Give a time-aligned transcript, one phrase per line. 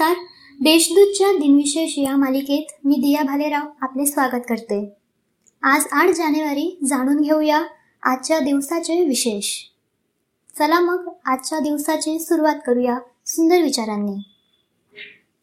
[0.00, 0.24] नमस्कार.
[0.60, 4.92] देशदूतच्या दिनविशेष या मालिकेत मी दिया भालेराव आपले स्वागत करते.
[5.62, 7.62] आज आठ जानेवारी जाणून घेऊया
[8.02, 9.56] आजच्या दिवसाचे विशेष.
[10.58, 14.22] चला मग आजच्या दिवसाची सुरुवात करूया सुंदर विचारांनी.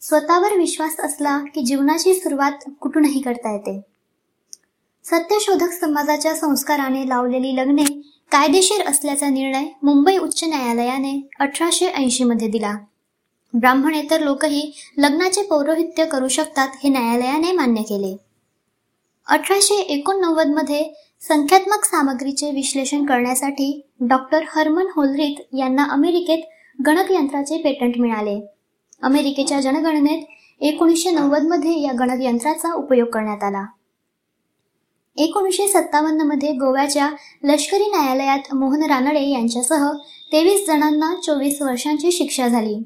[0.02, 2.52] स्वतःवर विश्वास असला की जीवनाची सुरुवात
[2.82, 3.82] कुठूनही करता येते.
[5.04, 7.84] सत्यशोधक समाजाच्या संस्काराने लावलेली लग्ने
[8.32, 12.74] कायदेशीर असल्याचा निर्णय मुंबई उच्च न्यायालयाने अठराशे ऐंशी मध्ये दिला.
[13.54, 18.18] ब्राह्मणेतर लोकही लग्नाचे पौरोहित्य करू शकतात हे न्यायालयाने मान्य केले.
[19.28, 20.83] अठराशे एकोणनव्वदमध्ये
[21.28, 26.43] संख्यात्मक सामग्रीचे विश्लेषण करण्यासाठी डॉक्टर हर्मन होलरीत यांना अमेरिकेत
[26.86, 28.39] गणकयंत्राचे पेटंट मिळाले.
[29.02, 30.24] अमेरिकेच्या जनगणनेत
[30.61, 33.66] एकोणीसशे नव्वदमध्ये या गणकयंत्राचा उपयोग करण्यात आला.
[35.17, 37.09] एकोणीसशे सत्तावन्नमध्ये गोव्याच्या
[37.44, 39.88] लष्करी न्यायालयात मोहन रानडे यांच्यासह
[40.31, 42.83] तेवीस जणांना चोवीस वर्षांची शिक्षा झाली.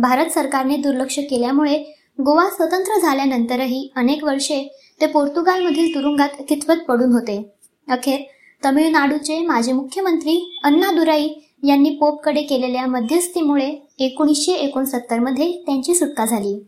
[0.00, 1.78] भारत सरकारने दुर्लक्ष केल्यामुळे
[2.20, 7.50] गोवा स्वतंत्र झाल्यानंतरही अनेक वर्षे ते पोर्तुगालमधील तुरुंगात कितपत पडून होते.
[7.88, 8.20] अखेर
[8.64, 11.28] तमिळनाडूचे माजी मुख्यमंत्री अण्णा दुराई
[11.64, 16.66] यांनी पोपकडे केलेल्या मध्यस्थीमुळे एकोणीसशे एकोणसत्तरमध्ये त्यांची सुटका झाली.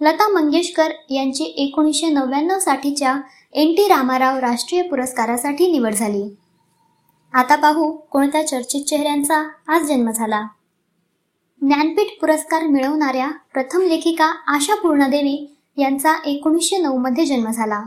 [0.00, 3.20] लता मंगेशकर यांची एकोणीसशे नव्याण्णव साठीच्या
[3.52, 6.36] एन टी रामाराव राष्ट्रीय पुरस्कारासाठी निवड झाली.
[7.32, 10.46] आता पाहू कोणत्या चर्चित चेहऱ्यांचा आज जन्म झाला.
[11.62, 17.82] ज्ञानपीठ पुरस्कार मिळवणाऱ्या प्रथम लेखिका आशा पूर्णदेवी यांचा एकोणीसशे नऊ मध्ये जन्म झाला.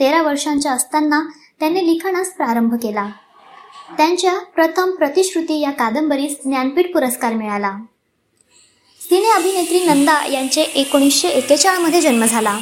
[0.00, 1.20] तेरा वर्षांच्या असताना
[1.60, 3.08] त्यांनी लिखाणास प्रारंभ केला.
[3.96, 7.76] त्यांच्या प्रथम प्रतिश्रुती या कादंबरीस ज्ञानपीठ पुरस्कार मिळाला.
[9.00, 12.58] सिने अभिनेत्री नंदा यांचे एकोणीसशे एक्केचाळमध्ये जन्म झाला.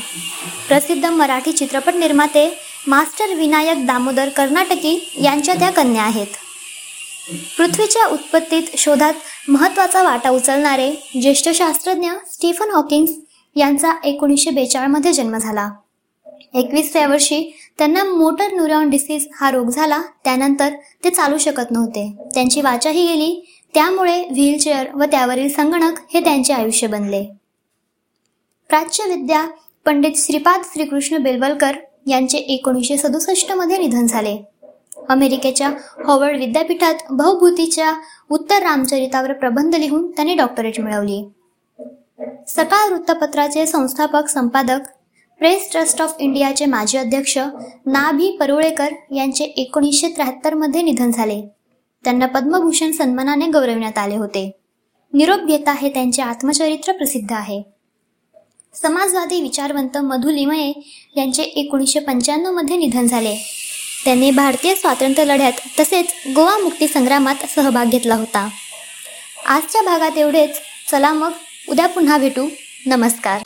[0.68, 6.26] प्रसिद्ध मराठी चित्रपट निर्माते मास्टर विनायक दामोदर कर्नाटकी यांच्या त्या कन्या आहेत.
[7.30, 9.14] पृथ्वीच्या उत्पत्तीत शोधात
[9.48, 13.12] महत्त्वाचा वाटा उचलणारे ज्येष्ठ शास्त्रज्ञ स्टीफन हॉकिंग्स
[13.56, 15.70] यांचा एकोणीसशे बेचाळमध्ये जन्म झाला.
[16.54, 20.68] एकवीसव्या वर्षी त्यांना मोटर न्यूरॉन डिसीज हा रोग झाला त्यानंतर
[21.04, 22.16] ते चालू शकत नव्हते.
[22.34, 27.24] त्यांची वाचाही गेली त्यामुळे व्हीलचेअर व त्यावरील संगणक हे त्यांचे आयुष्य बनले.
[28.68, 29.46] प्राच्य विद्या
[29.86, 31.76] पंडित श्रीपाद श्रीकृष्ण बेलवलकर
[32.06, 34.51] यांचे एकोणीसशे सदुसष्टमध्ये निधन झाले.
[35.08, 35.70] अमेरिकेच्या
[36.06, 37.94] हॉवर्ड विद्यापीठात बहुभूतीच्या
[38.30, 41.30] उत्तर रामचरितावर प्रबंध लिहून त्यांनी डॉक्टरेट मिळवली.
[42.48, 44.80] सकाळ वृत्तपत्राचे संस्थापक संपादक
[45.38, 47.38] प्रेस ट्रस्ट ऑफ इंडियाचे माजी अध्यक्ष
[47.86, 51.42] नाभी परुळेकर यांचे एकोणीसशे त्र्याहत्तरमध्ये निधन झाले.
[52.04, 54.50] त्यांना पद्मभूषण सन्मानाने गौरविण्यात आले होते.
[55.12, 57.62] निरोप घेता हे त्यांचे आत्मचरित्र प्रसिद्ध आहे.
[58.74, 60.72] समाजवादी विचारवंत मधु लिमये
[61.16, 63.36] यांचे एकोणीसशे पंच्याण्णवमध्ये निधन झाले.
[64.04, 68.48] त्यांनी भारतीय स्वातंत्र्य लढ्यात तसेच गोवा मुक्ती संग्रामात सहभाग घेतला होता.
[69.46, 70.60] आजच्या भागात एवढेच.
[70.90, 71.32] चला मग
[71.68, 72.48] उद्या पुन्हा भेटू.
[72.86, 73.40] नमस्कार.